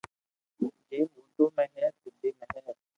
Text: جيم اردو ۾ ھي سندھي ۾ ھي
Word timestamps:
جيم 0.89 1.07
اردو 1.17 1.45
۾ 1.63 1.69
ھي 1.73 1.85
سندھي 1.99 2.29
۾ 2.39 2.45
ھي 2.69 2.81